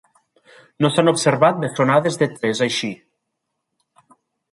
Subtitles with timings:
[0.85, 2.91] No s'han observat bessonades de tres així.